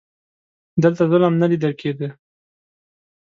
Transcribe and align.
دلته 0.83 1.03
ظلم 1.11 1.33
نه 1.41 1.47
لیده 1.51 1.71
کیږي. 1.79 2.09